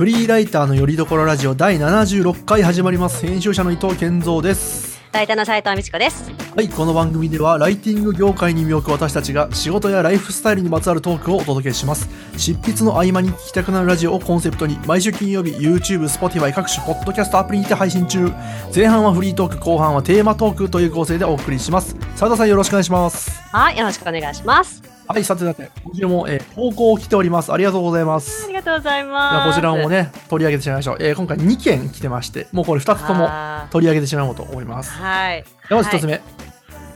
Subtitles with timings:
[0.00, 3.26] フリーライターのよりどころラジオ第76回始まります。
[3.26, 4.98] 編集者の伊藤健三です。
[5.12, 6.32] ライターの斉藤美智子です。
[6.56, 12.08] はいこの番組ではライティング業界に身を置く私たちが仕事やライフスタイルにまつわるトークをお届けします。
[12.38, 18.32] 執筆の合間に聞きたくなるラジオをコンセプトに毎週金曜日 YouTube、Spotify 各種ポッドキャストアプリにて配信中。
[18.74, 21.94] 前半はフリートーク後半はテーマトークという構成でお送りします。
[22.16, 23.38] 斉藤さんよろしくお願いします。
[23.52, 24.89] はい、よろしくお願いします。
[25.10, 27.52] はいさてさてこちらも、えー投稿を来ております。
[27.52, 28.44] ありがとうございます。
[28.44, 29.48] ありがとうございます。
[29.48, 33.72] あこちらもね取り上げてしまいましょう、えー今回2件来てましてもうこれ2つともあー。
[33.72, 34.92] 取り上げてしまおうと思います。
[34.92, 35.44] はい。
[35.68, 36.20] でまず1つ目。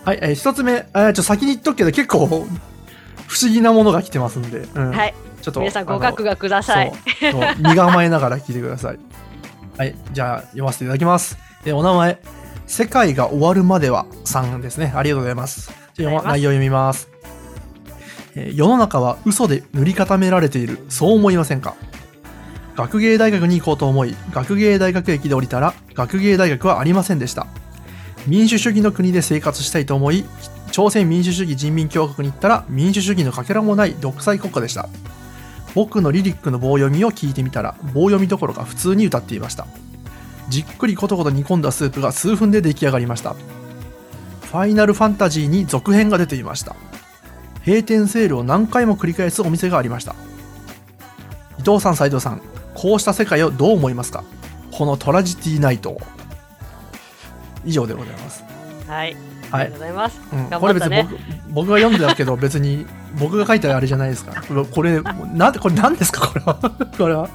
[0.05, 2.47] はい、えー、1つ目、えーちょ先に言っとくけど結構不思
[3.51, 4.91] 議なものが来てますんで、うん。
[4.91, 6.93] はい、はい、ちょっと皆さんご覚悟ください。
[7.59, 8.99] 身構えながら聞いてください。
[9.77, 9.97] はい。
[10.13, 11.37] じゃあ読ませていただきます。
[11.65, 12.19] でお名前。
[12.67, 14.93] 世界が終わるまではさんですね。
[14.97, 15.71] ありがとうございます。
[15.95, 17.09] じゃあ内容読みます。
[17.09, 17.14] えー
[18.35, 20.79] 世の中は嘘で塗り固められている。
[20.89, 21.75] そう思いませんか？
[22.77, 27.47] 学芸大学に行こうと思い学芸大学駅で降りたら学芸大学はありませんでした。
[28.27, 30.25] 民主主義の国で生活したいと思い
[30.73, 34.89] 朝鮮民主主義人民共和国に行ったら民主主義のかけらもない独裁国家でした。
[35.75, 39.67] 僕のリリックの棒読みを聞いてみたら棒読みどころか普通に歌っていました。
[40.49, 43.35] じっくりコトコト煮込んだスープが数分で出来上がりました。
[43.35, 46.75] ファイナルファンタジーに続編が出ていました。
[47.67, 50.15] 閉店セールを何回も繰り返すお店がありました。
[51.59, 52.43] 伊藤さん斉藤さん
[52.75, 54.25] こうした世界をどう思いますか？
[54.73, 56.01] このトラジティナイトを。
[57.65, 58.45] 以上でございます。
[58.87, 59.17] はい、
[59.51, 59.63] はい。
[59.63, 60.21] ありがとうございます。
[60.33, 61.17] うん、頑これ別に僕
[61.49, 62.85] 僕が読んでたけど別に
[63.19, 64.43] 僕が書いたあれじゃないですか。
[64.43, 66.27] これこれなんでこれ何ですか？
[66.27, 66.55] これは。
[66.99, 67.31] これは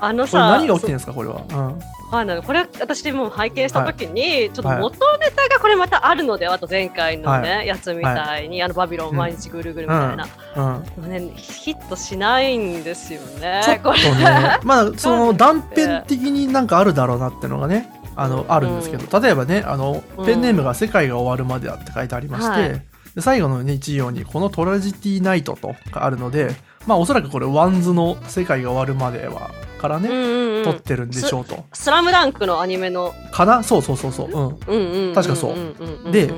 [0.00, 13.62] あのさ、何が起きてるんですかこれは、うん、なのこれ私も拝見したときに、ちょっとはい元ネタがこれまたあるのではと前回のね、はやつみたいに、あのバビロン毎日ぐるぐるみたいな、うん、でもねヒットしないんですよね。
[13.64, 14.58] ちょっとね。
[14.64, 20.26] まあその断片的になんかあるだろうなってのがねあのあるんですけど、例えばねあのうん。
[20.26, 22.82] ペンネームが「世界が終わるまでだ」って書いてありまして、はい。
[23.14, 26.54] で最後の、ね、一行に「この Tragedy Night」とかあるので
[26.86, 29.50] まあおそらくこれ WANDS の「世界が終わるまでは」
[29.80, 31.64] からね、うんうんうん取ってるんでしょうと。
[31.72, 33.62] スラムダンクのアニメの、かな？
[33.62, 34.28] そうそうそうそう。
[34.28, 34.34] うん。
[34.34, 36.30] うんうんうん、確かそうで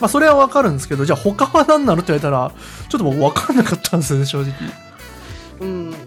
[0.00, 2.52] まあそれはわかるんですけどじゃあ他は何なのって言われたら
[2.88, 4.52] ちょっと僕分かんなかったんですよね正直。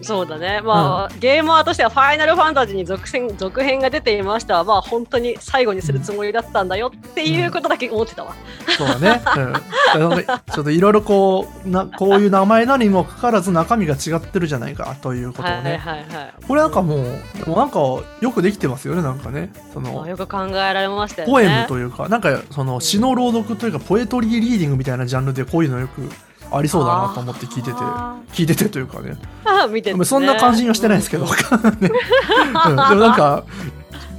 [0.01, 8.35] うん、そうだね、まあゲーマーとしては「ファイナルファンタジー」に続編続編が出ていましたまあ本当に最後にするつもりだったんだよっていうことだけ思ってたわ。
[8.77, 9.21] そうだね。
[9.37, 10.15] うん。
[10.53, 15.61] ちょっといろいろこうなこういう名前なのにもかかわらず中身が違ってるじゃないかということをね。
[15.61, 16.33] はいはいはい。
[16.47, 17.03] これなんかもう
[17.37, 21.33] でもなんかよくできてますよねなんかねそまあ、のよく考えられましたよね。
[21.33, 26.09] ポエムというかなんかその詩の朗読というかポエトリーリーディングみたいなジャンルでこういうのよく
[26.51, 29.15] ありそうだなと思って聞いててあ聞いててというかね。
[29.43, 33.43] ー 見てて、ね、そんな感じはしてないですけど、 ねうん、でもなんか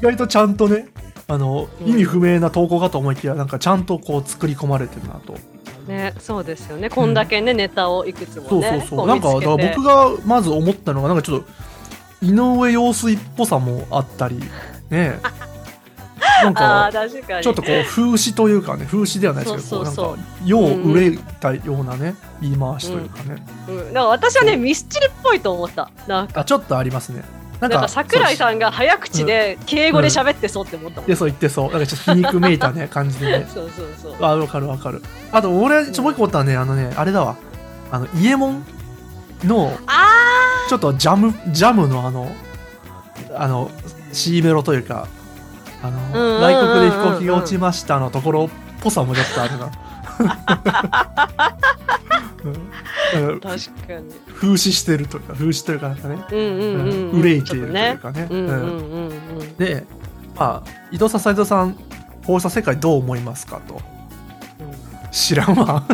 [0.01, 0.89] 意外とちゃんとね
[1.29, 1.89] あのうん。
[1.89, 5.35] 意味不明な投稿かと思いきやなんかちゃんとこう作り込まれてるなと、
[5.87, 6.91] ね、そうですよね。
[6.91, 8.49] こんだけね、ネタをいくつもね。
[8.49, 8.99] そうそうそう。
[9.01, 11.47] こなんかだから僕がまず思ったのがなんかちょっと
[12.23, 14.41] 井上陽水っぽさもあったり
[14.91, 15.19] ね
[16.45, 17.45] なんあかー確かに。
[17.45, 20.07] ちょっとこう風刺というかね風刺ではないですけどそうそうそう。
[20.07, 25.91] こうなんか世を憂いたようなね言い回しというかね、うん、だから私はねミスチルっぽいと思った。
[26.07, 26.41] なんか。
[26.41, 27.23] あちょっとありますね。
[27.61, 31.71] ななんか桜井さんが早口で敬語で喋ってそうって思ったもん、でそう言ってそう。
[31.71, 33.47] なんかちょっと皮肉めいたね 感じでね。
[33.49, 34.17] そうそうそう。
[34.21, 35.01] あわかるわかる。
[35.31, 37.37] あと俺ちょもう一個思ったねあのねあれだわ。
[37.93, 38.65] あのイエモン
[39.45, 40.09] のあ
[40.69, 42.35] ちょっとジャムジャムのあの
[43.37, 43.71] あの
[44.13, 45.07] C メロというか
[45.83, 48.49] あの外国で飛行機が落ちましたのところっ
[48.81, 49.71] ぽさもちょっとあるな。
[52.43, 54.13] 確かに。
[54.35, 55.99] 風刺してるというか風刺というかなん。
[55.99, 56.39] かね、うん。
[56.39, 56.45] うん。
[56.45, 58.29] うん、うん、憂いているというかね。
[58.31, 58.39] うん。
[58.39, 58.47] うん。
[58.47, 58.59] うん。
[58.59, 59.39] うん。
[59.41, 59.57] うん。
[59.57, 59.85] で、
[60.37, 61.77] まあ、伊藤さん斉藤さん。
[62.27, 63.81] こうした世界どう思いますかと
[65.11, 65.55] 知らん。
[65.55, 65.85] わ。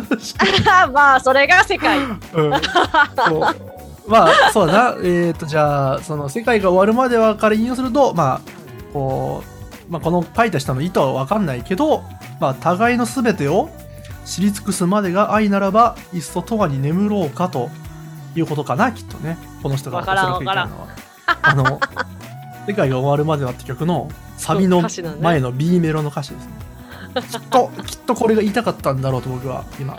[0.93, 2.51] まあそれが世界うん。
[4.07, 8.41] まあそうだなえっ、とじゃあその世界が終わるまではから引用するとまあ
[8.93, 9.58] こう、
[9.89, 12.05] まあ、この書いた人の意図は分かんないけど、
[12.41, 13.71] まあ、互いの全てを
[14.25, 17.71] 知り尽くすまでが愛ならばいっそ永遠に眠ろうかと
[18.37, 19.39] いうことかなきっとね。
[19.63, 20.89] この人がおそらく言ったのは。
[21.43, 21.81] あの
[22.67, 24.83] 「世界が終わるまでは」って曲のサビの
[25.21, 26.53] 前の B メロの歌詞ですね。
[27.23, 29.99] きっときっとこれが言いたかったんだろうと僕は今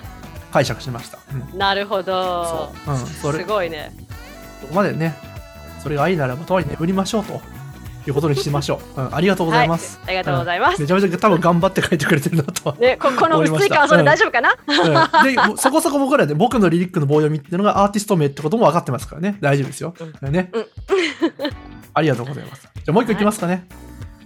[0.52, 1.18] 解釈しました。
[1.34, 1.58] うん。
[1.58, 2.72] なるほど。
[2.86, 2.92] そう。
[2.92, 2.98] うん。
[2.98, 3.92] それすごいね。
[4.62, 5.16] ここまでね、
[5.82, 7.42] それが愛ならば永遠に眠りましょうと
[8.08, 9.02] いうことにしましょう。
[9.02, 10.00] うん、ありがとうございます。
[10.00, 12.76] はい、ありがとうございます、めちゃめちゃ多分頑張って書いてくれてるなとは。
[12.78, 19.38] ね、ここの薄い感想で大丈夫かな、うんで、そこそこ僕らで僕のリリックの棒読みっていうのがアーティスト名ってことも分かってますからね。
[19.42, 19.94] 大丈夫ですよ。
[20.22, 20.52] ね。
[21.94, 22.62] ありがとうございます。
[22.62, 23.68] じゃあもう一個いきますかね。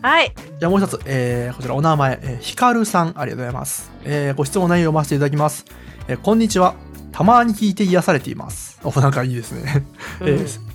[0.02, 0.34] はい。
[0.60, 3.92] じゃあもう一つ、えーこちらお名前、えーひかるさん、ありがとうございます。
[4.04, 5.66] えーご質問内容を読ませていただきます。
[6.08, 6.75] えーこんにちは。
[7.14, 8.80] たまに聞いて癒されています。
[8.84, 9.86] お、なんかいいですね。
[10.22, 10.73] えー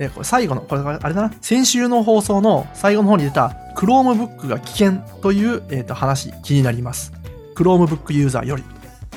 [0.00, 4.92] えーこれ最後の、これあれだな、先週の放送の最後の方に出た Chromebook が危険
[5.22, 7.12] という、えーと話気になります。
[7.56, 8.64] Chromebook ユーザーより。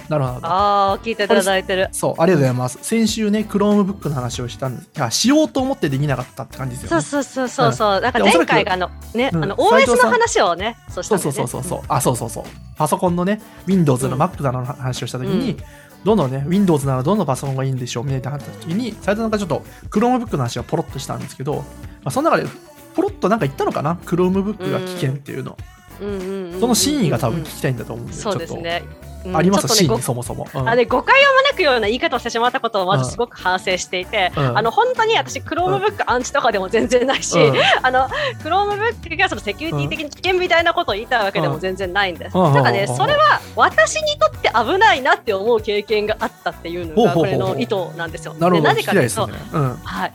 [0.10, 0.48] なるほど。
[0.48, 1.88] ああ、聞いていただいてる。
[1.94, 2.80] そう、ありがとうございます。
[2.81, 4.89] 先週ね、Chromebook の話をしたんです。
[4.98, 7.01] いや、しようと思ってできなかったって感じですよね。
[7.01, 8.01] そうそうそうそうそう。
[8.01, 11.38] なんか前回があのね、うんあの OS の話をね、そうしたそうんね。
[11.38, 11.86] そうそうそうそう。
[11.88, 12.44] あ、そうそうそう。
[12.75, 15.57] パソコンのね、Windows のうん Mac だの話をしたときに、うん
[16.03, 21.63] どのね、Windows ならどのパソコンがいいんでしょうみたいな話したときに、斉藤さんがちょっと Chromebook の話をポロッとしたんですけど、ま
[22.06, 22.50] あ、その中で
[22.95, 25.57] ポロッとなんか言ったのかな ?Chromebook が危険っていうの。
[26.01, 28.83] うんうんうんうんその真意が多分聞きたいんだと思うんで、そうですね。
[29.23, 30.47] ちょっとあります、真意うんちょっとねそもそも。
[30.53, 30.69] うん。
[30.69, 34.57] あで誤解を招くような言い方をしてしまったことをまずすごく反省していて、うん。
[34.57, 37.56] あの本当に私、Chromebook アンチとかでも全然ないし、うん。
[37.81, 38.07] あの
[38.44, 42.38] Chromebook がそのセキュリティ的に危険みたいなことを言いたいわけでも全然ないんです。
[42.38, 42.53] うん。
[42.53, 42.95] ただね、うん。
[42.95, 48.33] それは私にとって危ないなって思う経験があったっていうのがこれの意図なんですよ。
[48.39, 49.29] なるほど、でなぜかというと、。
[49.53, 49.75] うん。
[49.83, 50.13] はい、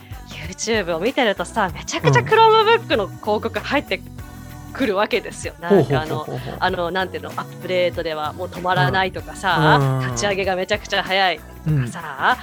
[0.49, 2.27] YouTube を見てるとさ、めちゃくちゃうん。
[2.27, 4.01] Chromebook の広告入って
[4.77, 5.55] くるわけですよ。
[5.61, 6.27] なんかあの。
[6.61, 12.39] あのなんていうのアップデートではもう止まらないとかさ、うん立ち上げがめちゃくちゃ早いとうんかさ、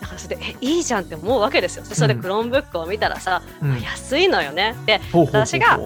[0.00, 1.84] だからそれでえいいじゃんって思うわけですよ。
[1.84, 4.74] でそれでうん Chromebook を見たらさ、うんあ安いのよね。
[4.86, 5.78] で私が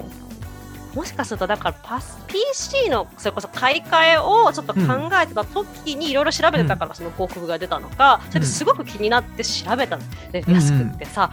[0.94, 4.80] もしかするとだからパス PC のそれこそ買い替えをちょっと考
[5.22, 10.02] えてた時にいろいろ調べてたからその広告が出たのか、それですごく気になって調べたの。
[10.32, 11.30] でうん安くってさ、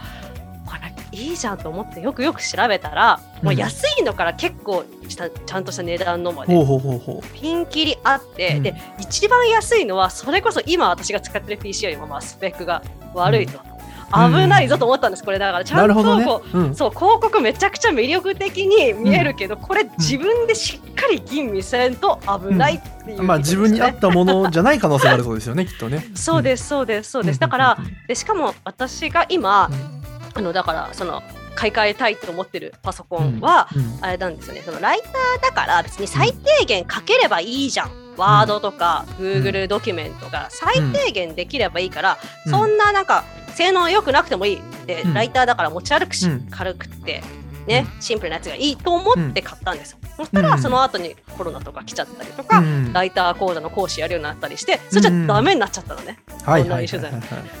[1.12, 8.62] いいじゃんと思ってよくよく調べたら、もう安いのから結構したちゃんとした値段のまでほうほうほうほピンキリあって、うん。
[8.62, 12.82] で一番安いのはそれこそ今私が使ってる PC よりもまあスペックが
[13.14, 13.78] 悪いと、うん。
[14.14, 15.64] 危ないぞと思ったんですこれだから。
[15.64, 15.76] ちう。
[15.76, 16.24] ゃんるほどね。
[16.24, 16.58] こう、。
[16.58, 16.74] うん。
[16.74, 26.06] そう広告めちゃくちゃ魅力的に見えるけど、これ自分でしっかり吟味せんと危ないっていう、まあ自分に合ったものじゃない可能性があるそうですよね、きっとね。
[26.16, 29.97] そうですそうですそうです、だからでしかも私が今うん、
[30.38, 31.20] あのだからその
[31.56, 33.68] 買い替えたいと思ってるパソコンは、
[34.00, 37.90] あれなんですよね、そのライターだから別に最低限書ければいいじゃん。
[38.16, 43.24] ワードとか Google ドキュメントが最低限できればいいから、そんななんか
[43.54, 47.24] 性能良くなくてもいいで、うんライターだから持ち歩くし、軽くって、
[47.68, 49.98] ね、シンプルなやつがいいと思って買ったんですよ。
[50.16, 50.58] そしたらうん。
[50.58, 52.92] その後にコロナとか来ちゃったりとか、うん。
[52.92, 56.18] ライター講座の講師やるようになったりして、それじゃダメになっちゃったのね。
[56.46, 57.12] オンライン取材。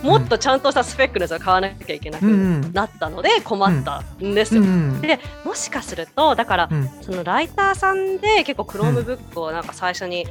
[0.02, 4.62] もっとちゃんとしたスペックのやつを買わなきゃいけなくなったので困ったんですよ。
[4.62, 5.00] うん。
[5.02, 6.90] でもしかするとだから、うん。
[7.02, 10.26] そのライターさんで結構 Chromebook をなんか最初に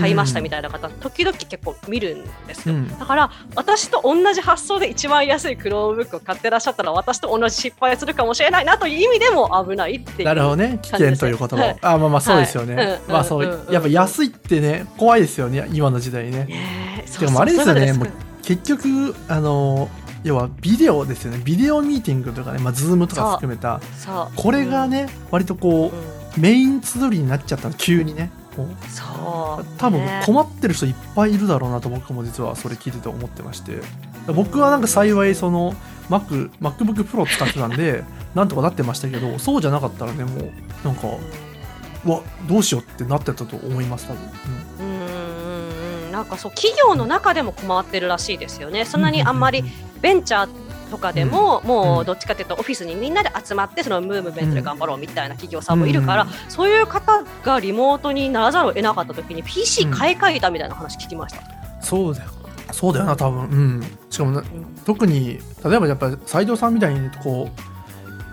[0.00, 2.74] 買いましたみたいな方、時々結構見るんですよ。
[2.74, 2.98] うん。
[2.98, 10.26] だから私と同じ発想で一番安い Chromebook を買ってらっしゃったら私と同じ失敗するかもしれないなという意味でも危ないっていう。
[10.26, 10.78] なるほどね。
[10.82, 11.78] 危険という言葉を。
[11.80, 12.86] あまあまあそうですよね、はい。
[12.86, 13.66] うんまあそう、うん。
[13.66, 15.68] うんやっぱ安いってね怖いですよね。
[15.72, 16.48] 今の時代ね。
[17.20, 18.10] でもあれですよねもう
[18.42, 19.88] 結局あの
[20.24, 21.40] 要はビデオですよね。
[21.44, 23.80] ビデオミーティングとかねまあズームとか含めた。
[24.36, 26.14] これがね、割とこうん。
[26.14, 28.30] うメインツールになっちゃったの急にね
[28.62, 33.80] もうそう多分ね困ってる人いっぱいいるだろうなと僕も実はそれ聞いてて思ってまして。
[34.32, 35.74] 僕はなんか幸いその
[36.08, 40.52] Mac MacBook Pro 使ってたんで なんとかなってましたけどそうじゃなかったらねもう
[40.84, 41.08] なんか
[42.04, 44.22] うわどうしようってなってたと思います多分、
[44.80, 44.92] うん。
[44.92, 48.84] うんなんかそう企業の中でも困ってるらしいですよね。
[48.84, 49.62] そんなにあんまり
[50.00, 50.48] ベンチャー
[50.88, 56.28] とかでも、もうどっちかというとオフィスにみんなで集まってそのムーブメントで頑張ろうみたいな企業さんもいるから、うん。
[56.48, 59.90] そういう方がリモートにならざるを得なかった時に PC うん。
[59.90, 61.42] 買い替えたみたいな話聞きました。
[61.80, 62.30] そうだよ。
[62.72, 63.42] そうだよな多分。
[63.42, 63.98] うん。
[64.10, 64.42] しかもな
[64.84, 67.48] 特に例えばやっぱり斉藤さんみたいにこ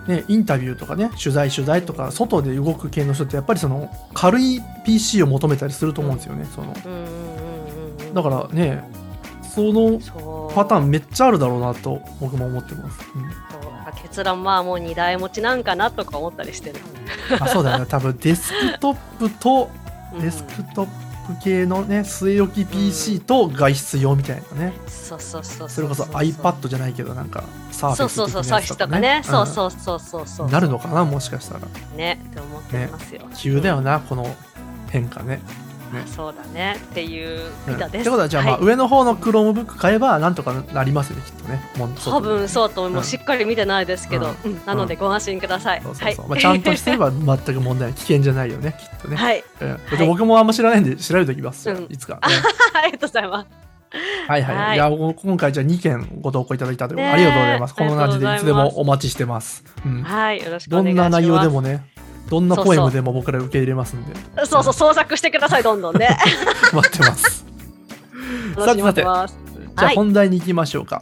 [0.07, 6.75] うねインタビューとかね取材取材とか外で動く系の人ってやっぱりその軽い PC を求めたりすると思うんですよねその。
[6.85, 7.05] うんうんうん
[7.99, 8.13] うんうん。
[8.13, 8.83] だからね
[9.43, 9.99] その
[10.55, 13.21] パターンめっちゃあるだろうなと僕も思ってます、うん。
[13.61, 14.01] そう。
[14.01, 16.79] 結論まあもう2台持ちなんかなとか思ったりしてる。
[17.39, 17.85] あそうだよね。
[17.89, 19.69] 多分デスクトップと
[20.13, 20.21] うん。
[20.21, 20.87] デスクトッ
[21.27, 24.73] プ系のね据え置き PC と外出用みたいなね。
[24.87, 30.49] そうそうそうそれこそ iPad じゃないけどなんかサーフェスそうそうそう、サーフィスとかね、そうそうそうそうそう。
[30.49, 31.61] なるのかなもしかしたら。
[31.97, 33.21] ねって思ってますよ。
[33.35, 34.33] 急だよな、この
[34.89, 35.41] 変化ね
[35.95, 36.03] ね。
[36.05, 38.01] そうだねっていううん歌です。
[38.01, 41.61] ってことはじゃあ、まあはい上の方の Chromebook 買えばなんとかなりますよねきっとね。
[41.77, 43.03] もう多分そうと思う、うん。
[43.03, 44.51] しっかり見てないですけど、うん。
[44.51, 44.61] うん。
[44.65, 45.81] なのでご安心ください。
[45.81, 49.43] ちゃんとしてれば全く問題危険じゃないよね きっとね、はい、
[49.99, 51.87] 僕もあんま知らないんで調べておきます、うん。
[51.89, 52.19] いつか、ね
[52.73, 53.65] ありがとうございます。
[54.27, 54.55] はいはい。
[54.55, 54.75] はい。
[54.75, 57.75] い、や、今回じゃあ2件ご投稿いただいたというありがとうございます。
[57.75, 59.63] この感じでいつでもお待ちしてます。
[59.85, 60.03] うん。
[60.03, 61.09] はい、よろしくおど願いします。
[61.09, 61.85] んな内容でもね、
[62.29, 64.13] どんなポエムでも僕ら受け入れますんで、
[64.45, 66.17] そうそう、創作してください、どんどんね。
[66.73, 67.45] 待ってます。
[68.57, 69.35] 楽しみにしてます。
[69.57, 71.01] じゃあはい本題に行きましょうか。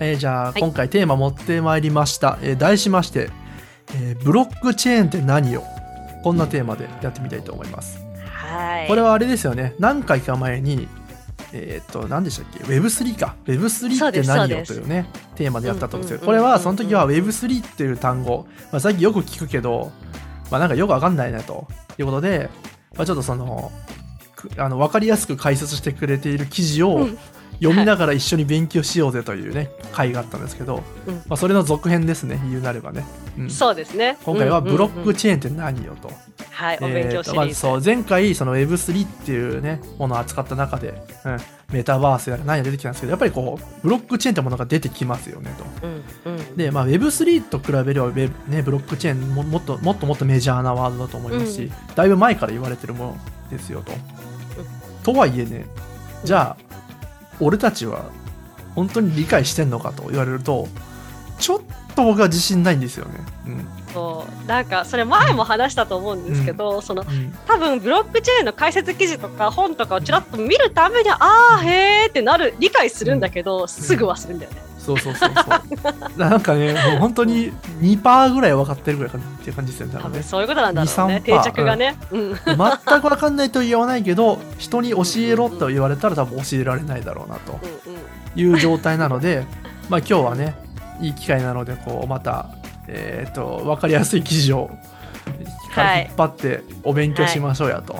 [0.00, 2.38] えーじゃあはい今回テーマ持ってまいりました。
[2.42, 3.30] えー題しまして、
[3.94, 5.62] えーブロックチェーンって何よ？
[6.22, 7.98] こんなテーマでやってみたいと思います。
[8.24, 8.88] はい。
[8.88, 9.74] これはあれですよね。
[9.78, 10.88] 何回か前に、
[11.52, 13.34] えーっと、何でしたっけ ?Web3 か。
[13.46, 14.64] Web3 そうって何よ？
[14.64, 19.92] というね、テーマでやったと思うんですけど、これはその時は Web3 っていう単語、まあ、最近よく聞くけど、
[20.50, 21.66] まあなんかよくわかんないなと。
[21.98, 22.50] いうことで、
[22.96, 23.70] まあちょっとその、
[24.56, 27.18] あの分かりやすく解説してくれている記事をうん。
[27.64, 33.04] 読みながら一緒に勉強しようぜというね、回があったんですけど、うんまあそれの続編ですね、言うなればね。
[33.38, 34.18] うんそうですね。
[34.22, 36.10] 今回はブロックチェーンって何よと。
[36.50, 40.94] はい、お勉強シリーまずそう前回その Web3 っていうねものを扱った中で、
[41.24, 41.38] うん、
[41.72, 45.86] メタバースやら何やら出てきたんですけどやっぱりこうブロックチェーンってものが出てきますよねと。
[45.86, 46.56] うんうん。
[46.56, 48.30] で、まあ、Web3 と比べれば、ね、
[48.62, 53.16] ブロックチェーンももっともっともっとメジャーなワードだと思いますし、うんだいぶ前から言われてるもの
[53.50, 53.92] ですよと。
[55.02, 55.66] とはいえね
[56.24, 56.73] じゃあ
[57.40, 58.04] 俺たちは
[58.74, 60.68] 本当に理解してんのかと言われると
[61.38, 61.60] ちょっ
[61.94, 63.20] と僕は自信ないんですよね。
[63.46, 63.68] うん。
[63.92, 67.32] そうなんかそれ前も話したと思うんですけど、そのうん。
[67.46, 74.58] 多分ブロックチェーンの解説記事とか本とかをちらっと見るためにああへーってなる理解するんだけど、すぐ忘れるんだよね。
[74.84, 76.18] そうそうそうそう。
[76.18, 79.98] なんかね、もう本当に2%ぐらい分かってるぐらいかなっていう感じですよね。
[80.00, 81.96] 多分そういうことなんだろうね2 3%定着がね。
[82.10, 87.58] うん全く分かんないと言わないけど、人に教えろと言われたら多分教えられないだろうなと
[88.36, 89.46] いう状態なので、
[89.88, 90.54] まあ今日はね、
[91.00, 92.50] いい機会なので、こう、また、
[92.86, 94.70] えっ、と、分かりやすい記事を
[95.70, 97.96] はい引っ張ってお勉強しましょうやと。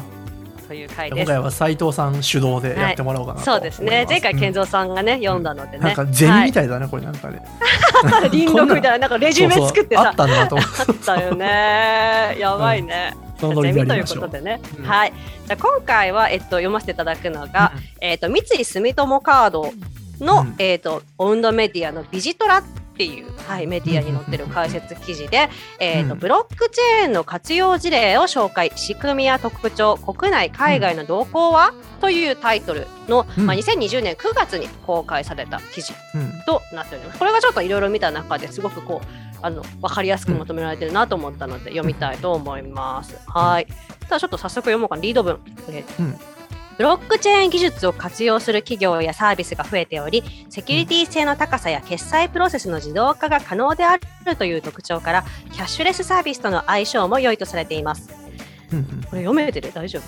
[0.74, 1.18] という回です。
[1.20, 3.80] 今回は斉藤さん主導でやってもらおうかなとそ思います。
[3.80, 4.06] うですね。
[4.08, 5.84] 前回健うん三さんがね読んだのでね。
[5.84, 7.36] なんかゼミみたたいだね、これなんかね。
[7.36, 8.08] い。
[8.08, 10.48] 林読みたいななんかレジュメ作ってさそうそうあっ。
[10.48, 10.58] たなと。
[10.58, 10.60] あ
[10.92, 12.36] ったよね。
[12.40, 13.14] やばいね。
[13.38, 14.04] ゼミという。
[14.04, 14.60] ことでね。
[14.80, 15.12] うんはい。
[15.46, 19.72] じゃあ今回はえっと読ませていただくのが、うんえっと三井住友カード
[20.18, 22.64] の、うんえっとオウンドメディアのビジトラ
[22.94, 26.20] っていう、はい、メディアに載ってる解説記事で、えっとうん。
[26.20, 28.70] ブロックチェーンの活用事例を紹介。
[28.76, 33.46] 仕組みや特徴国内海外の動向は、というタイトルの、うん。
[33.46, 36.30] まあ、2020年9月に公開された記事うん。
[36.46, 37.18] となっております。
[37.18, 39.06] これがちょっといろいろ見た中ですごくこう
[39.42, 43.18] あの分かりやすくまとめられてるなと思ったので読みたいと思います。
[43.26, 43.66] はい。
[43.66, 43.74] で
[44.10, 45.02] はちょっと早速読もうかな。
[45.02, 45.40] リード文。
[45.68, 46.33] えーうん
[46.76, 58.10] ブロックチェーン技術を活用する企業やサービスが増えており、セキュリティ性の高さや決済プロセスの自動化が可能であるという特徴から、キャッシュレスサービスとの相性も良いとされています。
[58.72, 59.72] うんうんこれ読めてる？
[59.72, 60.02] 大丈夫？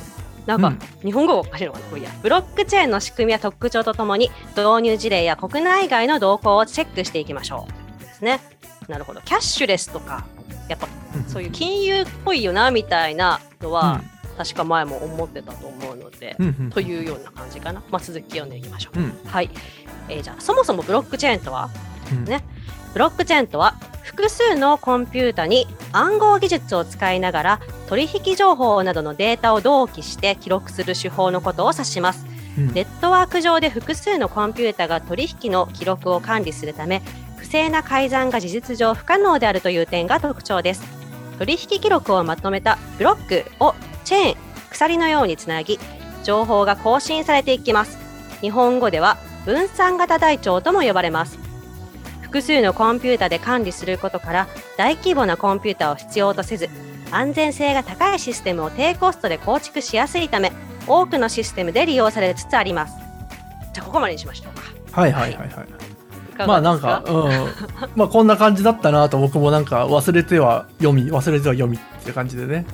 [0.46, 2.10] なんか、うん日本語がおかしいのかなもういいや。
[2.22, 7.66] ブロックチェーンの仕組みや特徴とともに導入事例や国内外の動向をチェックしていきましょ
[7.98, 8.00] う。
[8.00, 8.40] ですね。
[8.88, 9.20] なるほど。
[9.20, 10.24] キャッシュレスとか、
[10.68, 14.00] やっぱうんそういう金融っぽいよなみたいなのは、
[14.36, 17.82] 確か前も思ってたと思うので、うんうんというような感じかな。
[17.90, 19.00] まあ、続き読んでいきましょう。
[19.00, 19.50] うんはい。
[20.08, 21.70] えーじゃあ、そもそもブロックチェーンとは？
[22.12, 22.44] うんね
[22.92, 32.24] ブロックチェーンとは複数のコンピュータに暗号技術を使いながら取引情報などのデータを同期して記録する手法のことを指します。
[32.56, 37.02] うんネットワーク上で複数のコンピュータが取引の記録を管理するため
[37.36, 40.82] 不正な改ざんが事実上不可能であるという点が特徴です。
[41.38, 43.74] 取引記録をまとめたブロックを
[44.06, 44.36] チェーン
[44.70, 45.78] 鎖のようにつなぎ
[46.22, 47.98] 情報が更新されていきます。
[48.40, 51.38] 日本語では分散型台帳とも呼ばれます。
[52.22, 56.68] 複数のコンピュータで管理することから大規模なコンピュータを必要とせず
[57.10, 60.52] 安全性が高いシステムを低コストで構築しやすいため
[60.86, 62.96] 多くのシステムで利用されつつあります
[63.72, 66.46] じゃあここまでにしましょうかはいはいはいはい。
[66.46, 67.30] まあなんか、うん。
[67.96, 72.66] まあこんな感じだったなと僕もなんか忘れては読み、忘れては読みっていう感じでね。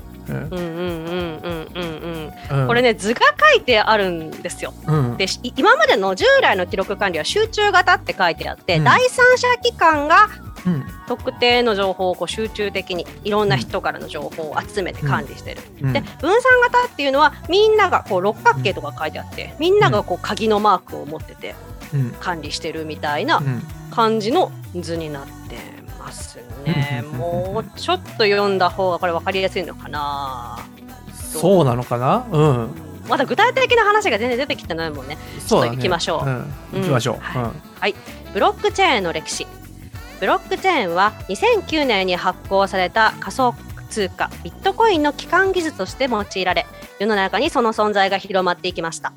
[2.66, 3.20] これね図が
[3.54, 4.72] 書いてあるんですよ。
[4.86, 5.26] うん、で
[5.56, 10.28] 今までの従来の記録管理は集中型って書いてあって、うん、第三者機関が
[11.08, 15.60] 特定の情報をこう集中的にいろんな人からの情報を集めて管理してる。
[15.82, 21.54] うん、で分散型っていうのはみんながこう六角形とか書いてあってみんながこう鍵のマークを持ってて
[22.20, 23.42] 管理してるみたいな
[23.90, 25.81] 感じの図になって。
[26.02, 27.02] ますね。
[27.04, 30.58] うんもうちょっと読んだ方がこれ分かりやすいのかな。
[31.14, 32.26] そうなのかな？
[32.30, 32.74] うん。
[33.08, 35.16] まだ具体的な話が全然出てきてないもんね。
[35.40, 35.76] そうだね。
[35.76, 36.80] 行きましょううん。
[36.80, 37.16] 行きましょう。
[37.16, 37.94] うんはい
[38.32, 39.46] ブロックチェーンの歴史。
[40.20, 43.54] ブロックチェーンは2009年に発行された仮想
[43.90, 46.64] 通貨ビットコインの基幹技術として用いられ
[46.98, 49.12] 世の中にその存在が広まっていきました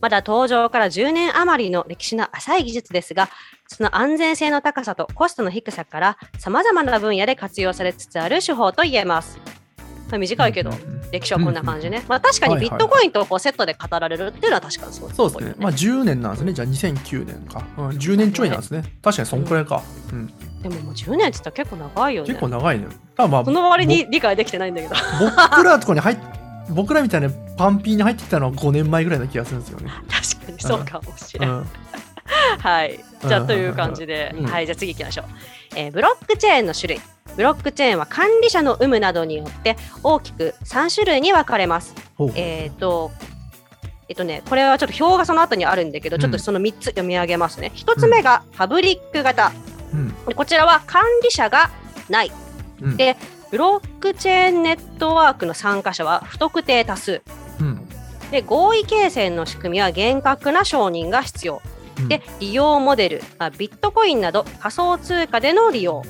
[0.00, 3.28] まだ登場から10年余りの歴史の浅い技術ですが、
[3.68, 9.38] その安全性の高さとコストの低さから様々な分野で活用されつつある手法と言えます。
[10.10, 10.70] まあ短いけど、
[11.10, 12.04] 歴史はこんな感じね。
[12.08, 15.54] まあ確かにビットコインとこうセットで語られるっていうのは確かにそうそうですね。
[15.58, 16.52] まあ10年なんですね。
[16.52, 17.64] じゃあ2009年か。
[17.76, 18.82] うん、10年ちょいなんですね。
[19.02, 19.82] 確かにそんくらいか。
[20.12, 20.26] うん。
[20.62, 22.28] でももう10年って言ったら結構長いよね。
[22.28, 22.86] 結構長いね。
[23.16, 24.94] ただまあ、その割に理解できてないんだけど。
[24.94, 26.18] ぼ僕らとこに入っ
[26.70, 29.90] 僕らみたいなパンピーに入ってきたのは5年前ぐらいな気がするんですよね。
[30.08, 31.50] 確かにそうかもしれん。
[31.50, 31.66] うん。
[32.58, 33.00] はい。
[33.26, 34.66] じゃうんあという感じで、うんはい。
[34.66, 35.24] じゃあ次行きましょう。
[35.74, 37.00] えーブロックチェーンの種類。
[37.36, 41.94] ブロックチェーンは管理者の有無などによって大きく3種類に分かれます。
[42.34, 43.10] えっ、と、
[44.08, 47.72] えっとね、これはちょっと表がその後にあるんだけど、うんちょっとその3つ読み上げますね。
[47.74, 49.52] 1つ目がパブリック型。
[49.92, 50.14] うん。
[50.26, 51.70] でこちらは管理者が
[52.08, 52.32] ない。
[52.80, 52.96] うん。
[52.96, 53.16] で
[53.50, 57.22] ブロックチェーンネットワークの参加者は不特定多数。
[57.60, 57.88] うん。
[58.30, 61.60] で合意形成の仕組みは厳格な承認が必要。
[61.98, 62.08] うん。
[62.08, 66.02] で、利用モデル、まあビットコインなど仮想通貨での利用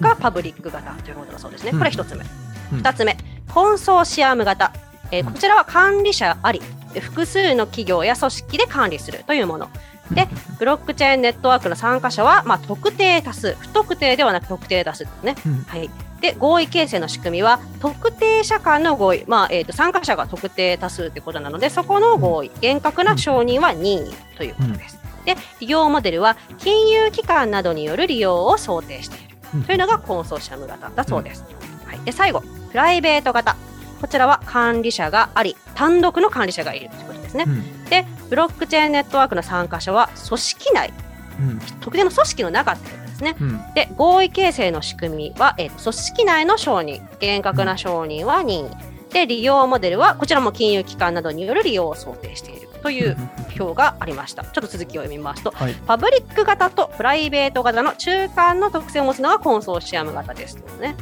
[0.00, 1.70] がパブリック型ということだそうですね。
[1.72, 1.78] うん。
[1.78, 2.24] これ1つ目。
[2.72, 2.80] うん。
[2.80, 3.16] 2つ目、
[3.52, 4.72] コンソーシアム型。
[5.10, 5.32] えーうん。
[5.32, 6.60] こちらは管理者あり、
[6.92, 9.68] で複数の企業や組織で管理するというもの。
[10.10, 10.28] で、
[10.58, 15.34] ブロックチェーンネットワークの参加者は、まあ、特定多数、不特定ではなく特定多数ですね。
[15.44, 15.62] うん。
[15.64, 15.90] はい、
[16.20, 25.05] で合意形成の仕組みは特定者間の合意、まあえー、と参加者が特定多数ということなのでそこの合意、厳格な承認は任意ということです。
[25.26, 31.44] で利用モデルは金融機関などによる利用を想定しているうんというのがコンソーシアム型だそうです。
[31.84, 32.40] はい、で最後
[32.70, 33.56] プライベート型
[34.00, 37.44] こちらは管理者があり単独の管理者がいるということですね。
[37.46, 37.84] うん。
[37.86, 40.92] でブロックチェーンネットワークの参加者は組織内
[41.40, 41.58] うん。
[41.80, 43.36] 特定の組織の中ってことですね。
[43.40, 43.60] うん。
[43.74, 48.70] で合意形成の仕組みは、えーと組織内の承認厳格な承認は任意
[49.12, 53.16] で利用モデルはこちらも金融機関などによる利用を想定しているという
[53.58, 55.74] 表がありましたちょっと続きを読みますとはい。
[55.74, 60.94] パブリック型とプライベート型の中間の特性を持つのがコンソーシアム型ですとね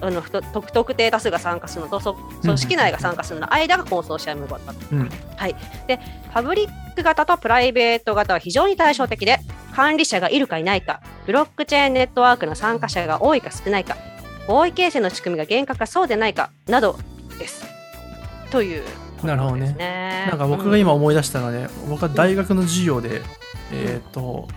[0.00, 5.10] あの特特定多数が参加するのとそ組織内が参加するのの間がコンソーシアム型うん。
[6.32, 9.40] パブリック型とプライベート型は非常に対照的で
[9.74, 13.98] 管理者がいるかいないかブロックチェーンネットワークの参加者が多いか少ないか
[14.48, 16.98] 合意形成の仕組みが厳格かそうでないかなど
[17.38, 17.66] です。
[18.50, 18.84] という
[19.22, 20.26] なるほどね。
[20.28, 23.22] なんか僕が今思い出したのはね、僕は大学の授業で、
[23.72, 24.48] えっ、と、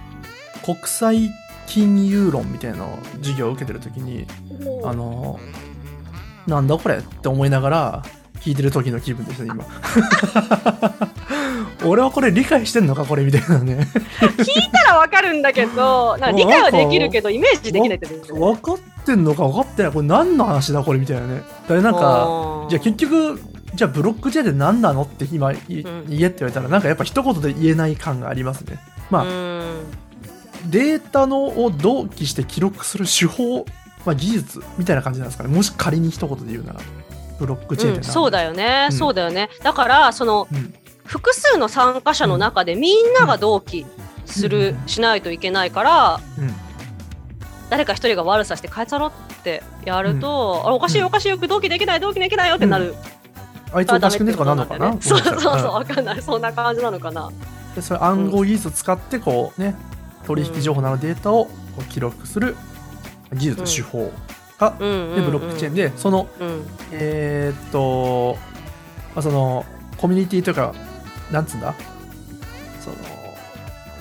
[0.63, 1.31] 国際
[1.67, 4.25] 金融論みたいなのを授業を受けてるときに、
[4.59, 5.39] うんあの、
[6.47, 8.03] なんだこれって思いながら
[8.41, 9.65] 聞いてる時の気分ですね、今。
[11.85, 13.87] 俺はこれ理解してんのかこれみたいなね。
[14.19, 18.39] 聞いたらわかるんだけど、なんか理解はできるけど、イメージできないってことですね。
[18.39, 19.91] 分かってんのか分かってない。
[19.91, 21.35] これ何の話だこれみたいなね。
[21.37, 23.41] だからなんか、かじゃあ結局、
[23.75, 26.05] じゃあブロックチェーンって何なのって今い言うん。
[26.11, 28.79] えって言われたらなんかやっぱ一言で言えない感がありますね。
[29.09, 29.23] まあ、
[30.69, 33.65] データのを同期して記録する手法、
[34.05, 35.53] まあ、技術みたいな感じなんですかね。
[35.53, 36.79] もし仮に一言で言うなら。
[37.39, 38.97] ブロックチェーンって何そうだよね、うん。
[38.97, 39.49] そうだよね。
[39.63, 40.73] だから、その、うん。
[41.05, 43.85] 複数の参加者の中でみんなが同期
[44.25, 44.87] する、うん。
[44.87, 46.53] しないといけないから、うん。
[47.69, 49.11] 誰か一人が悪さして変えちゃろっ
[49.43, 52.95] てやると、あおかしいうんおかしいよく同期できない同期できないよってなる、
[53.71, 54.31] あいつおかしくね？
[54.31, 54.95] とかなるのかな？
[55.01, 56.21] そうそうそうわかんない。
[56.21, 57.29] そんな感じなのかな？
[57.75, 59.75] でそれ暗号技術を使ってこうね
[60.25, 62.55] 取引情報などのデータをこう記録する
[63.33, 63.67] 技術、うん。
[63.67, 64.11] 手法
[64.57, 66.65] がブロックチェーンでそのうん。
[66.91, 68.37] えーっと、
[69.15, 69.65] まあ、その
[69.97, 70.73] コミュニティというか
[71.31, 71.73] なんつうんだ？
[72.79, 72.95] その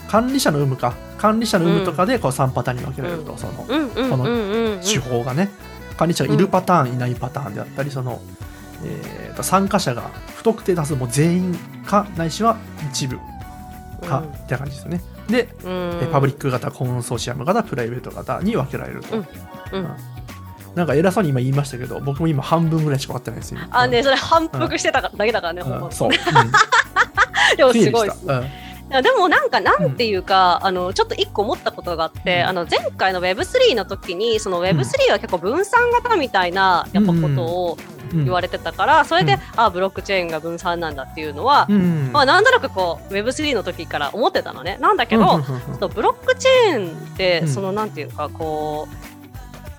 [0.08, 0.94] 管理者の有無か。
[1.18, 4.80] 管理者の有無とかでこう3パターンに分けられると、そのうんうんうんうんうん。
[4.80, 5.50] 手法がね。
[5.96, 8.22] 管理者がいるパターン、いないパターンであったりその、
[8.84, 10.02] えー参加者が
[10.36, 11.54] 不特定多数もう全員
[11.86, 12.56] かないしは
[12.90, 13.18] 一部
[14.06, 14.28] か、うん。
[14.28, 15.00] って感じですよね。
[15.28, 16.00] で、うん。
[16.02, 19.26] えパブリック型コンソーシアム型プライベート型に分けられると、うん。
[19.72, 19.96] うん。
[20.74, 23.60] なんか偉そうに今言いましたけど僕も今半分ぐらいしか分かってないですよ。
[23.70, 25.92] あねそれ反復してただけだからね、うん。
[25.92, 26.14] そう、うん、
[27.56, 28.26] でもすごいです。
[28.26, 28.44] た、うん。
[28.44, 28.50] いや
[28.88, 32.48] でもなんかなんていうか、あのちょっと一個思ったことがあって、うん。
[32.48, 37.78] あの前回の Web3 の時にその Web3 は結構分散型みたいなやっぱことを
[38.12, 44.78] うん言われてたから、それで、うんあブロックチェーンが分散なんだっていうのは、うんまあなんとなくこう Web3 の時から思ってたのね。
[44.80, 47.48] なんだけど、うんブロックチェーンって、うん。
[47.48, 48.88] そのなんていうかこ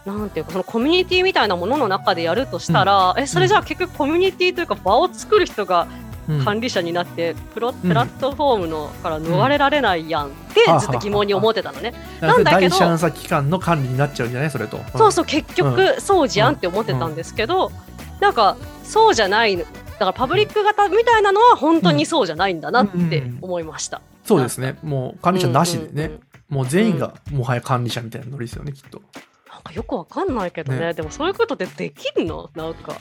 [0.05, 6.08] うなんていうかそのコミュニティみたいなものの中でやるとしたら、えそれじゃあ結局コミュニティというか場を作る人がうん
[6.43, 10.27] 管理者になってプロプラットフォームのから逃れられないやん。
[10.27, 11.93] ってうんずっと疑問に思ってたのね。
[12.21, 14.51] なんだけど第三者機関の管理になっちゃうんじゃない？
[14.51, 17.71] それと、そうそう結局そうじゃんって思ってたんですけど、
[18.19, 19.65] なんかそうじゃないか
[19.99, 24.01] らパブリック型みたいなのは本当にそうじゃないんだなって思いました。
[24.23, 24.77] そうですね。
[24.83, 29.03] もう管理者なしでね、うんうんうんもう全員がもはや管理者みたいなノリですよね、きっと。
[29.51, 30.79] なんかよくわかんないけどね。
[30.79, 30.93] ね。
[30.95, 32.49] でもそういうことってできんの？
[32.55, 32.93] なんか。
[32.93, 32.97] うん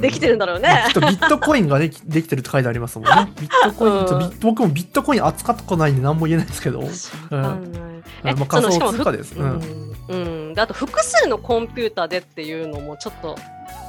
[0.00, 0.68] できてるんだろうね。
[0.68, 3.32] まあきっとビットコインができできてるって書いてありますもんね。
[3.40, 4.38] ビットコインとうん。
[4.40, 6.82] 僕もビットコイン扱ったことないんで何も言えないですけど。
[7.30, 7.58] あ
[8.22, 9.34] 仮想そのしかも通貨です。
[9.34, 9.48] ううん。
[9.48, 9.60] ん、
[10.08, 10.16] う
[10.50, 13.36] ん、であと複数のコンピューターでっていうのもちょっと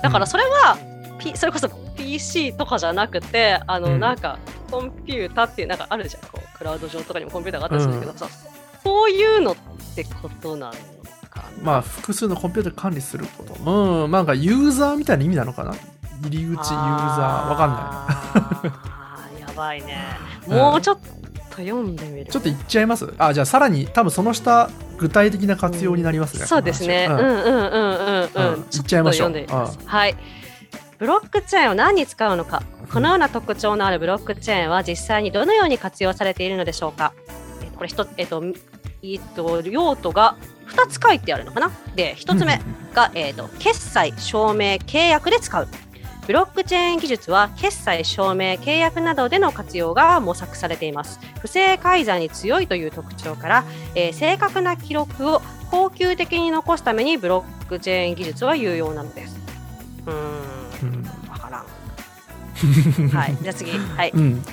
[0.02, 0.78] だからそれは、
[1.20, 4.00] P、それこそ PC とかじゃなくてあの、うん。
[4.00, 4.38] なんか
[4.70, 6.22] コンピューターっていうなんかあるじゃん。
[6.24, 8.28] こうクラウド上とかにもコンピューターがあったりするんだけどさ、
[8.84, 9.56] そういうのっ
[9.96, 10.97] てことなのかな
[11.62, 14.04] まあ複数のコンピューター管理すること。
[14.04, 15.74] うん、なんかユーザーみたいな意味なのかな？
[16.24, 18.72] 入り口ユーザーわかんない。
[18.72, 19.98] な いやばいね
[20.48, 21.00] うんもうちょっ
[21.50, 22.32] と読んでみる？
[22.32, 23.14] ちょっと言っちゃいます？
[23.18, 26.46] あ、じゃあさらに多分その下具体的な活用になりますね。
[26.46, 27.08] そうですね。
[27.10, 28.66] うんうんうんうんうんうん。
[28.72, 29.34] 言っちゃいましょう
[29.86, 30.16] はい。
[30.98, 32.64] ブロックチェーンを何に使うのか？
[32.92, 37.14] このような特徴のあるブロックチェーンは実際にどのように活用されているのでしょうか？
[37.64, 38.44] えこれ一つえっと
[39.04, 40.36] えっと用途が
[40.68, 41.72] 2つ書いてあるのかな？
[41.96, 42.62] で1つ目
[42.94, 45.68] が、えっと決済証明契約で使う。
[46.26, 53.64] ブロックチェーン技術は決済証明契約などでの活用が模索されています不正改ざんに強いという特徴から、
[53.96, 59.40] えー正確な記録を恒久的に残すためにブロックチェーン技術は有用なのです
[60.06, 60.14] うん
[61.04, 61.66] んわからん
[63.16, 64.44] はいじゃあ次はいうん。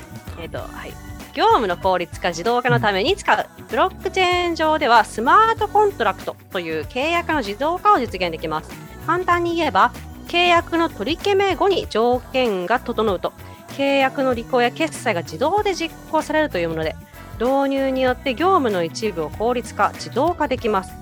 [0.40, 0.92] えっ、と、はい。
[1.34, 3.46] 業務の効率化、自動化のために使う。
[3.68, 8.70] ブロックチェーン上では、スマートコントラクトという契約の自動化を実現できます。
[9.04, 9.92] 簡単に言えば、
[10.28, 13.32] 契約の取り決め後に条件が整うと、
[13.70, 16.94] 契約の履行や決済が自動で実行されるというもので、
[17.40, 20.94] 導入によって業務の一部を効率化、自動化できます。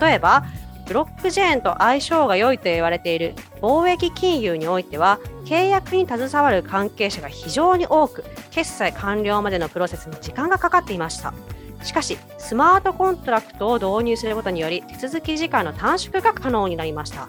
[0.00, 0.44] 例えば、
[0.86, 11.34] ブロックチェーンと相性が良いと言われている貿易金融においては契約に携わる関係者が非常に多く決済完了までのプロセスに時間がかかっていました。
[11.82, 17.28] しかしスマートコントラクトを導入することにより手続き時間の短縮が可能になりました。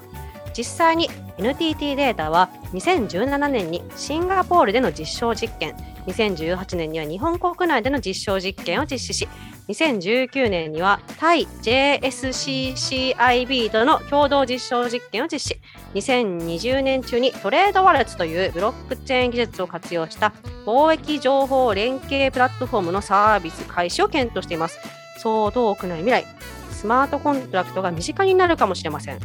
[0.58, 5.76] 実際に NTT データは2017年にシンガポールでの実証実験。
[6.08, 9.28] 2018年には日本国内での実証実験を実施し
[9.68, 15.60] 2019年にはタイ JSCCIB との共同実証実験を実施。
[15.94, 20.32] 2020年中にトレードワレットというブロックチェーン技術を活用した
[20.66, 24.80] 貿易情報連携プラットフォームのサービス開始を検討しています。
[25.18, 26.26] そう遠くない未来
[26.72, 29.20] スマートコントラクトが身近になるかもしれません。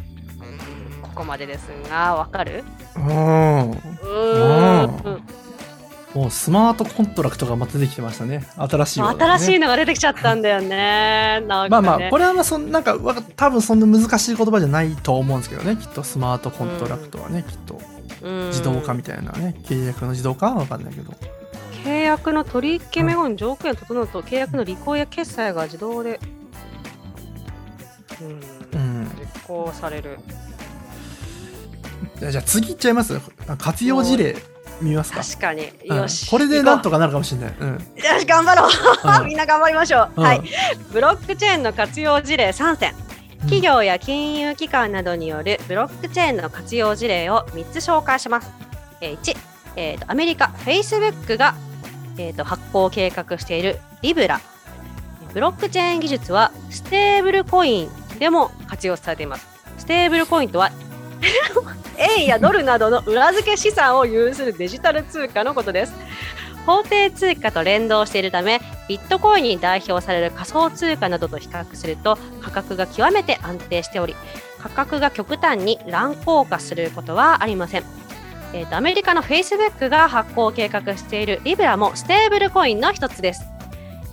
[1.14, 2.64] ここまでですがわかる？
[2.96, 3.70] うん。
[3.70, 5.22] うーん
[6.14, 8.46] もうスマートコントラクトがまた出てきてましたね。
[8.56, 11.40] 新しいね新しいのが出てきちゃったんだよね。
[11.40, 15.76] ねまあまあ、これはまあそんなんかわ多分そんな難しい言葉じゃないと思うんですけどね。
[15.76, 17.80] きっとスマートコントラクトはね、きっと
[18.22, 21.12] うん自動化みたいなね、契約の自動化はわかんないけど。
[21.84, 26.20] 契約の取り決め後に条件が整うと契約の履行や決済が自動で、
[28.20, 29.10] うんうん。
[29.18, 30.18] 実行される。
[32.18, 33.18] じゃあじゃあ次いっちゃいます？
[33.58, 34.36] 活用事例
[34.80, 35.22] 見ますか？
[35.22, 35.70] 確かに。
[35.88, 36.30] うんよし。
[36.30, 37.54] これでなん行とかなるかもしれない。
[37.58, 37.72] うん。
[37.74, 38.70] よし、頑張ろう。
[39.20, 40.10] うん みんな頑張りましょう。
[40.16, 40.42] うんはい。
[40.92, 42.94] ブロックチェーンの活用事例3選。
[43.42, 48.50] 企業や金融機関などによるブロックチェーンの活用事例を3つ紹介します。
[49.00, 49.36] えー1、
[49.76, 51.54] えーとアメリカ、Facebook が、
[52.16, 54.40] えーと発行を計画しているリブラ。
[55.34, 59.46] ブロックチェーン技術はステーブルコインでも活用されています。
[59.78, 60.70] ステーブルコインとは
[62.18, 65.92] 円やドルなどの裏付け資産を有するデジタル通貨のことです。
[66.66, 74.16] 法定通貨と連動しているためビットコインに代表される仮想通貨などと比較すると価格が極めて安定しており
[74.58, 77.84] 価格が極端に乱高下することはありません。
[78.54, 83.53] えーとアメリカの Facebook が発行を計画している Libra もステーブルコインの一つです。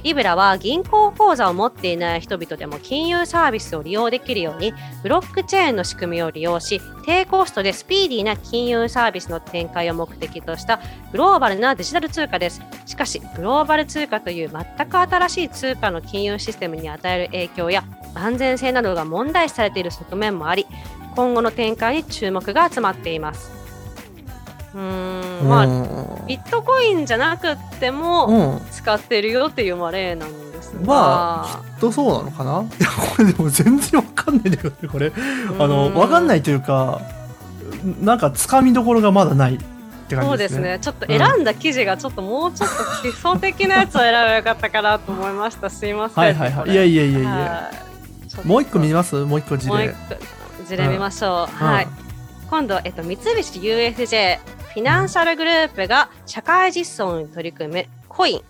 [0.04, 10.80] リブラは銀行口座を持っていない人々でも金融サービスを利用できるようにブロックチェーンの仕組みを利用し低コストでスピーディーな金融サービスの展開を目的とした
[11.12, 12.62] グローバルなデジタル通貨です。
[12.86, 17.84] しかし、グローバル通貨という全く新しい通貨の金融システムに与える影響や
[18.14, 20.68] 安全性などが問題視されている側面もあり、
[21.16, 23.61] 今後の展開に注目が集まっています。
[24.74, 28.62] うーん、まあ、うんビットコインじゃなくってもうん。
[28.72, 32.64] 使ってるよっていうまあ例なんですが、まあ、きっとそうなのかな？
[33.16, 35.12] これでも全然わかんないんだけどね、これ。
[35.60, 37.02] あの、わかんないいというか、
[38.02, 39.70] なんか、つかみどころがまだないって感
[40.08, 40.24] じでね。
[40.28, 40.78] そうですすね。
[40.80, 45.70] ちょっと選んだ記事がちょっともうちょっと基礎的なやつを選べばよかったかなと思いました。
[45.70, 46.24] すいません。
[46.24, 46.72] はいはいはい。
[46.72, 47.72] いやいやいやいや。
[48.46, 49.16] もう一個見ます？
[49.16, 49.74] もう一個事例。
[49.74, 49.92] もう一
[50.60, 51.64] 個事例見ましょう。
[51.64, 51.88] はい。
[52.50, 54.40] 今度、えっと、三菱 UFJ
[54.74, 58.42] フィナンシャルグループが社会実装に取り組むコイン。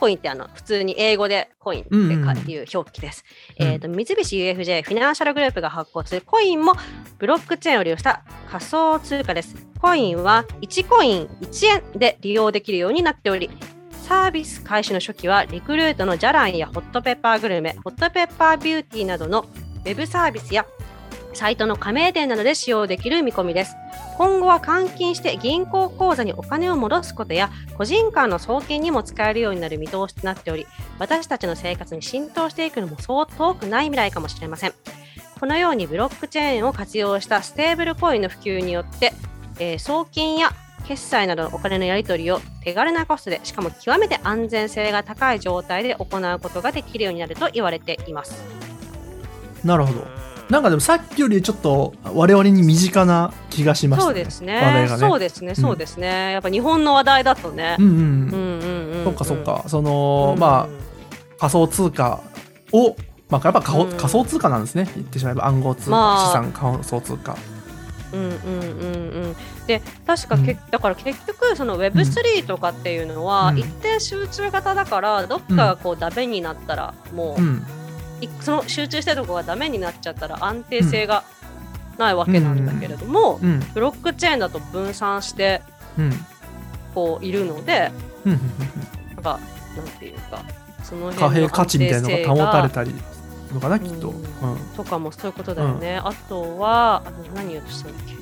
[0.00, 3.24] コインってあの普通に英語でコインっていう表記です。
[3.58, 6.72] うんえーと三菱 UFJ フィナンシャルグループが発行するコインも
[7.18, 9.54] ブロックチェーンを利用した仮想通貨です。
[9.80, 13.50] コインは1コイン1円で利用できるようになっており、
[14.08, 19.42] サービス開始の初期はリクルートのジャランやホットペッパーグルメ、ホットペッパービューティーなどの
[19.84, 20.66] ウェブサービスや
[21.32, 23.76] サイトの加盟店などで使用できる見込みです。
[24.16, 30.66] 今後は換金して銀行口座にお金を戻すことや個人間の送金にも使えるようになる見通しとなっており
[30.98, 34.74] 私たちの生活に浸透していくのもそう遠くない未来かもしれません。
[35.38, 39.14] このようにブロックチェーンを活用したステーブルコインの普及によって、
[39.58, 40.52] えー送金や
[40.86, 48.42] 決済などのお金のやり取りを手軽なコストでしかも極めて安全性が高い状態で行うことができるようになると言われています。
[49.64, 50.29] なるほど。
[50.50, 54.14] なんかでもさっきよりちょっと我々に身近な気がしましたね。
[54.14, 54.56] そうですね。
[54.56, 55.08] 話題がね。
[55.08, 55.54] そうですね。
[55.54, 57.76] そうですね、やっぱ日本の話題だとね。
[57.78, 57.98] うんうん、うん。
[57.98, 59.64] うんうんうんそっかそっか。
[59.68, 60.90] その、うんまあ
[61.38, 62.20] 仮想通貨
[62.72, 62.96] を
[63.30, 64.90] まあやっぱ仮仮想通貨なんですね。
[64.94, 66.26] 言ってしまえば暗号通貨、まあ。
[66.26, 67.36] 資産仮想通貨。
[68.12, 69.36] うんうんうんうん
[69.68, 70.58] で確かけ、うん。
[70.72, 73.58] だから結局その Web3 とかっていうのはうん。
[73.58, 77.40] 一定集中型だからどっかがこうダメになったらもう、
[78.40, 81.24] その集中してるとこがダメになっちゃったら安定性が
[81.98, 83.60] ないわけなんだけれども、うん。
[83.74, 85.62] ブロックチェーンだと分散して
[85.98, 86.12] うん。
[86.94, 87.92] こういるので
[88.24, 88.40] うんうん
[89.14, 89.40] なんか
[89.76, 89.86] なん。
[89.98, 90.42] ていうか
[90.82, 92.94] その貨幣価値みたいなのが保たれたり
[93.52, 95.96] のかなきっと、ううんんとかもそういうことだよね。
[95.96, 98.19] あとはあの何言おうとしたっけ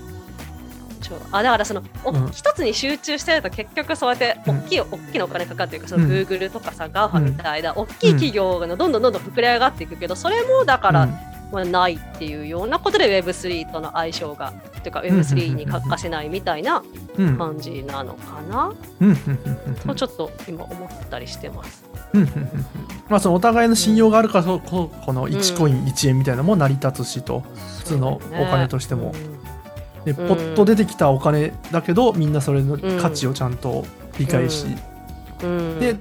[1.33, 2.31] あだからその、おうん。
[2.31, 4.59] 一つに集中してると結局そうやってうん。
[4.59, 6.11] 大きい、大きなお金かかっていうかそのうん。
[6.11, 11.11] Google とかさ、GAFA みたいな大きい企業がどんどんどんどん膨れ上がっていくけどそれもだから、うん
[11.51, 16.83] まあ、ないっていうようなことで Web3 との相性がっていうかうんうんうん Web3 に欠かせないみたいな
[17.17, 17.39] うん。
[17.39, 19.09] 感じなのかな、うん。
[19.09, 21.85] うんうんうんとちょっと今思ったりしてます。
[22.13, 22.23] うん。
[22.23, 22.49] うんうんうん
[23.09, 24.61] まあそのお互いの信用があるからこ
[25.13, 27.41] の1コイン1円みたいなのも成り立つしと、
[27.79, 29.15] 普通のお金としても
[30.05, 33.85] でポッと出てきたお金だけどみんなそれの価値をちゃんと
[34.19, 34.67] 理解し、
[35.43, 35.81] うん、うん。
[35.81, 35.97] で、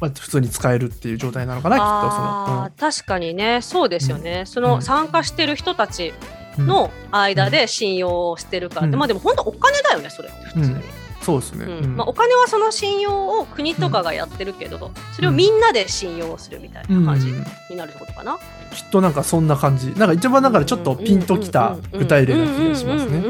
[0.00, 3.60] まあ、普通に使えるっていう状態なのかなきっとそのあー確かにね。
[3.62, 6.12] そうですよね、その参加してる人たち
[6.58, 6.66] うん。
[6.66, 8.94] の間で信用をしてるからうん。
[8.96, 10.28] まあでも本当お金だよねそれ。
[10.28, 10.58] って普通。
[10.60, 10.82] に、うん
[11.22, 11.84] そうですね、うん。
[11.84, 11.96] うん。
[11.96, 17.44] まあ、お金はその信用を国とかがやってるけど、それをみんなで信用するみたいな感じうん。
[17.70, 18.38] になるってことかな、
[18.74, 19.92] きっとなんかそんな感じ。
[19.96, 23.20] なんか一番だからちょっとピンときた具体例な気がしますね。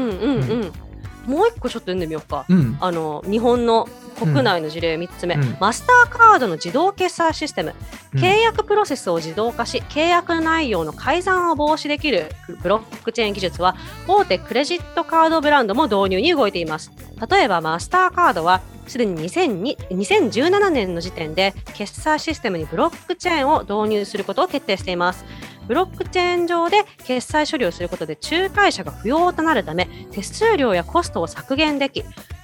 [1.25, 2.45] もう一個ちょっと読んでみようか。
[2.49, 2.77] うん。
[2.79, 5.57] あの日本の国内の事例3つ目、うん。
[5.59, 7.75] マスターカードの自動決済システム、
[8.13, 8.19] うん。
[8.19, 13.75] 契約プロセスを自動化し契約内容の改ざんを防止できるブロックチェーン技術は
[14.07, 16.91] 大手クレジットカードブランドも導入に動いています
[17.29, 25.23] 例えばマスターカードはすでに2002 2017年の時点で決済システムにブロックチェーンを導入することを決定しています
[25.67, 32.03] ブロックチェーン上で決済処理をすることで仲介者が不要となるため手数料やコストを削減でき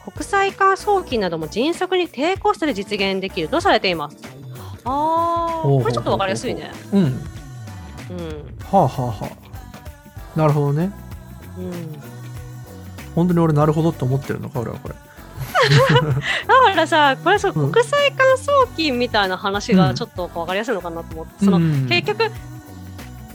[0.09, 4.17] 国際化送金なども迅速に低コストで実現できるとされています。
[4.85, 6.71] あこれちょっとわかりやすいね。
[6.93, 7.11] うんうん、
[8.63, 9.37] はあはあは
[10.35, 10.93] あなるほどね
[11.57, 12.16] うん。
[13.17, 14.95] 本当に俺なるほどって思ってるのか俺はこれ。
[16.47, 17.71] だからさ、これそう、うん。
[17.71, 22.31] 国際間送金みたいな話がちょっとわかりやすいのかなと思って、そのうん結局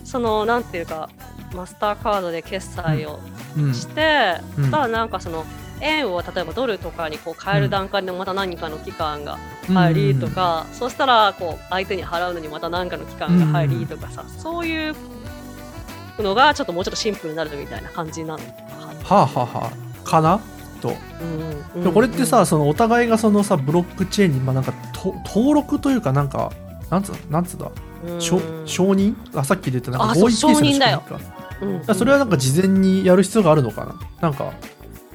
[0.05, 1.09] そのなんていうか
[1.53, 3.19] マスターカードで決済を
[3.59, 3.75] うん。
[3.75, 4.71] して、うん。
[4.71, 5.45] ただなんかその
[5.81, 14.95] 円を例えばドルとかにこう変える段階でまた何かの期間が入りとか、そしたらこう相手に払うのにまた何かの期間が入りとかさ、そういう
[16.21, 18.39] のがちょっともうちょっとシンプルになるみたいな感じなの。
[18.39, 18.45] か
[19.05, 19.73] はあはあは
[20.05, 20.41] あかな？
[20.81, 20.89] と。
[20.89, 20.95] な、
[21.77, 21.85] うん。
[21.85, 26.53] でこれってさ、そのお互いがそのさブロックチェーンにまあなんかと登録というかなんか
[26.91, 27.71] なんつうなんつうだ、
[28.07, 28.21] うん。
[28.21, 29.15] 承承認？
[29.35, 31.01] あさっき出たなんか合意形成の承認だよ。
[31.01, 31.21] か。
[31.61, 33.95] うんだからそれはなんか事前にやる必要があるのかな？
[34.21, 34.53] なんか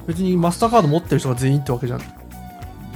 [0.06, 1.98] 別にマスターカード持ってる人が全員ってわけじゃ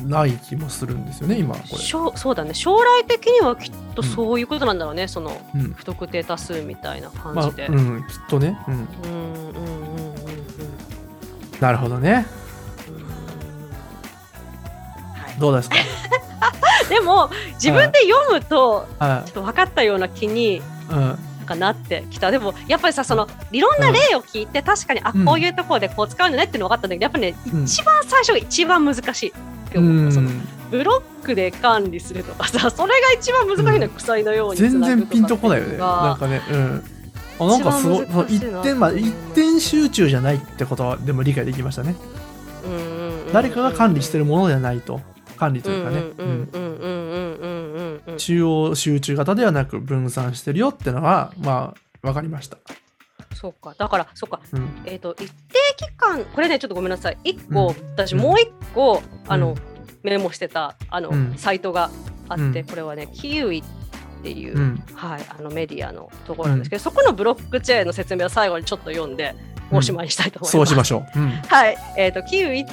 [0.02, 1.76] ない気もするんですよね今これ。
[1.76, 2.54] しょうそうだね。
[2.54, 5.74] 将来的にはきっとそういうことなんだろうね、そのうん。
[5.74, 9.50] 不特定多数みたいな感まあじで、うんきっとね、うん、うんうん。
[9.50, 9.91] うんうんうん
[11.62, 12.26] なるほどね。
[15.14, 15.40] はい。
[15.40, 15.76] どうですか？
[16.90, 20.98] でも自分で読むとはちょっと分かったような気にい、うん。
[20.98, 22.32] なんかなってきた。
[22.32, 25.24] でもやっぱりさそのいろんな例を聞いて確かに、あうん。
[25.24, 29.32] こういうところでこう使うのねっていうの分かったんだけどやっぱね、うん一番最初が一番難しいっ
[29.70, 30.20] て思った、
[30.72, 33.82] ブロックで管理するとかさそれが一番難しいのうん。
[33.82, 35.78] は鎖のように全然ピンとこないよね。
[35.78, 36.84] なんかねうん
[37.42, 41.96] あなんかすごい一点まあ一点集中じゃないってことはでも理解できましたね、
[42.64, 42.68] う
[43.30, 45.00] ん、誰かが管理してるものじゃないと。
[45.42, 46.02] 管理というかね。
[48.16, 52.58] 中央集中型ではなく分散してるよってのはまあ分かりました。
[53.34, 53.74] そうか。
[53.76, 57.18] だからそうか、うん、えっ、と一定期間これねちょっとごめんなさい。
[57.24, 59.56] 一個、うん、私もう一個、うん、あの、
[60.04, 61.90] メモしてたあの、サイトが
[62.28, 63.64] あって、これはねキウイ。
[64.22, 64.84] ていう、うん。
[64.94, 69.34] はいあのメディアのところなんですけど、そこのブロックチェーンの説明を最後にちょっと読んで
[69.70, 70.52] おしまいにしたいと思います。
[70.52, 71.30] そうしましょう、うん。
[71.48, 72.64] はい、えっ、と、キウイっ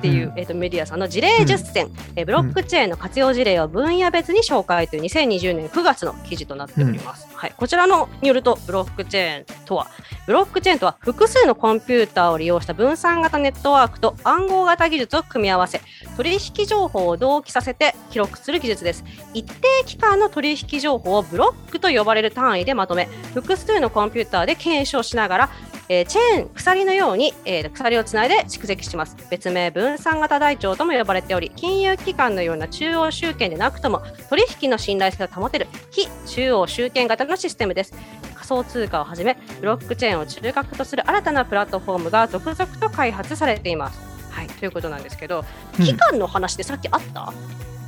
[0.00, 0.38] ていう、うん。
[0.38, 7.31] えー、とメディアさんの事例10選、えーブロックチェーンの活用事例を分野別に紹介という2020年9月の記事となっております。
[7.42, 9.88] はい、こちらのによると、ブロックチェーンとは、
[10.28, 15.80] ブロックチェーンとは複数のコンピューターを利用した分散型ネットワークと暗号型技術を組み合わせ、
[16.16, 19.02] 取引情報を同期させて記録する技術です。
[19.34, 25.50] 一定期間の取引情報をブロックと呼ばれる単位でまとめ、複数のコンピューターで検証しながら、
[25.88, 37.92] えーチェーン鎖のように、えー鎖をつないで蓄積します別名分散型台帳とも呼ばれており金融機関のような中央集権でなくとも取引の信頼性を保てる非中央集権型のシステムです。
[38.34, 44.00] 仮想通貨をはじめブロックチェーンを中核とする新たなプラットフォームが続々と開発されています。
[44.30, 45.44] はいということなんですけど
[45.78, 45.84] うん。
[45.84, 47.32] 期間の話でさっきあった、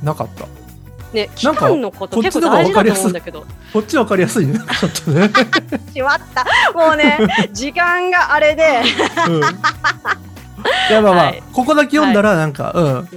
[0.03, 0.47] なかった。
[1.13, 3.45] ね期間のこと結構大事だと思うんだけど。
[3.73, 4.59] こっち分かりやすいね。
[4.59, 5.29] ちょっとね、
[5.93, 6.45] しまった。
[6.73, 8.81] もうね時間があれで。
[9.29, 9.41] うん、
[10.89, 11.43] い やまあまあ、はい。
[11.53, 13.09] ここだけ読んだらなんか、うん。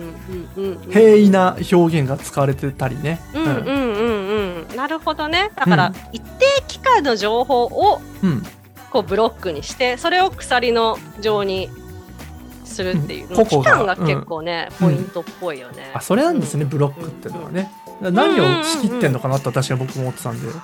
[0.56, 3.48] うん平易な表現が使われてたりね、うんうん。
[3.48, 5.50] うんうんなるほどね。
[5.56, 5.94] だから、うん。
[6.12, 8.42] 一定期間の情報をうん。
[8.90, 11.68] こうブロックにしてそれを鎖の状に
[12.64, 13.37] するっていう、うん。
[13.37, 14.87] 個期間が結構ね、うん。
[14.88, 20.54] ポイントっぽいよね、あそれなんですね、ブロックっていうのはね、何を仕切ってんのかなと私は僕も思ってたんで、うん。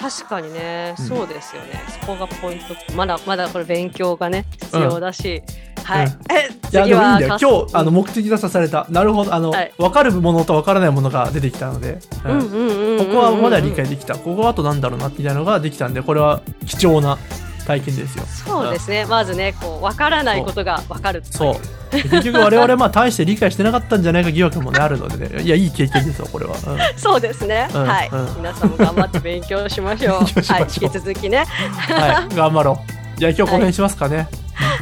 [0.00, 1.06] 確かにね、うん。
[1.06, 1.82] そうですよね。
[2.00, 2.64] そこがポイント。
[2.94, 5.42] まだまだこれ勉強がね必要だし、
[5.82, 6.12] はい、うん。
[6.12, 7.36] えいやでもいいんだよ。
[7.40, 8.86] 今日あの目的がさされた。
[8.90, 9.34] なるほど。
[9.34, 9.72] あの、はい。
[9.78, 13.06] 分かるものと分からないものが出てきたので、ううんんうんうんうんうん。
[13.06, 14.14] ここはまだ理解できた。
[14.14, 17.18] ここはあとなんだろうなみたいなのができたんでこれは貴重な
[17.66, 18.24] 体験ですよ。
[18.26, 19.04] そうですね。
[19.06, 21.54] まずねこう分からないことが分かるっていそう
[22.02, 25.42] 結局我々まあ大して理解してなかったんじゃないか疑惑もねあるのでね。
[25.42, 26.98] いやいい経験ですよこれは、うん。
[26.98, 27.86] そうですね、うん。
[27.86, 28.36] はい、うん。
[28.36, 30.14] 皆さんも頑張って 勉強しましょう。
[30.18, 31.44] はい、引き続きね。
[31.44, 32.34] はい。
[32.34, 33.04] 頑張ろう。
[33.18, 34.28] じゃあ今日この辺にしますかね、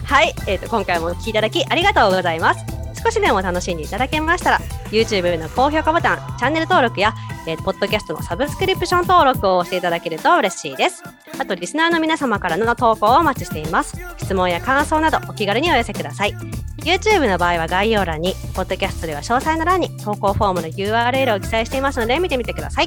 [0.05, 2.92] はい、えー、と今回もお聞きいただきありがとうございます。
[3.03, 4.59] 少しでも楽しんでいただけましたら
[4.91, 7.15] YouTube の高評価ボタン、チャンネル登録や、
[7.47, 11.03] えー、ポッドキャストのサブスクリプション登録を押していただけると嬉しいです。
[11.39, 13.97] あとリスナーの皆様からの投稿をお待ちしています。
[14.19, 16.35] 質問や感想などお気軽にお寄せください。
[16.85, 22.87] YouTube の場合は概要欄に、ポッドキャストでは詳細の欄に投稿フォームの URL を記載していますので見てみてください。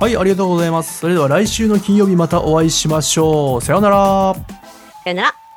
[0.00, 4.34] はいありがとうございますそれでは来週の金曜日またお会いしましょうさようなら
[5.02, 5.47] さよなら。